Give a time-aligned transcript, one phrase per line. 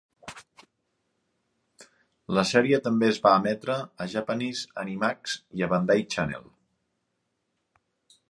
[2.37, 6.51] La sèrie també es va emetre a Japanese Animax i a Bandai Channel.